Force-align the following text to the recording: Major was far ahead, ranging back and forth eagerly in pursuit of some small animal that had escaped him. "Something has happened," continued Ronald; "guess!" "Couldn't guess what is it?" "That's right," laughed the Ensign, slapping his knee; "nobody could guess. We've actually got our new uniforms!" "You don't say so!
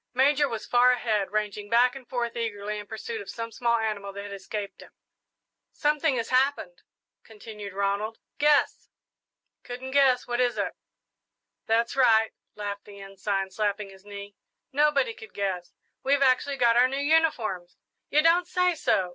Major 0.15 0.49
was 0.49 0.65
far 0.65 0.93
ahead, 0.93 1.31
ranging 1.31 1.69
back 1.69 1.95
and 1.95 2.09
forth 2.09 2.35
eagerly 2.35 2.79
in 2.79 2.87
pursuit 2.87 3.21
of 3.21 3.29
some 3.29 3.51
small 3.51 3.77
animal 3.77 4.11
that 4.13 4.23
had 4.23 4.33
escaped 4.33 4.81
him. 4.81 4.89
"Something 5.73 6.15
has 6.15 6.29
happened," 6.29 6.81
continued 7.23 7.71
Ronald; 7.73 8.17
"guess!" 8.39 8.89
"Couldn't 9.61 9.91
guess 9.91 10.25
what 10.25 10.39
is 10.41 10.57
it?" 10.57 10.73
"That's 11.67 11.95
right," 11.95 12.31
laughed 12.55 12.85
the 12.85 12.99
Ensign, 12.99 13.51
slapping 13.51 13.91
his 13.91 14.03
knee; 14.03 14.33
"nobody 14.73 15.13
could 15.13 15.35
guess. 15.35 15.71
We've 16.01 16.23
actually 16.23 16.57
got 16.57 16.75
our 16.75 16.87
new 16.87 16.97
uniforms!" 16.97 17.77
"You 18.09 18.23
don't 18.23 18.47
say 18.47 18.73
so! 18.73 19.09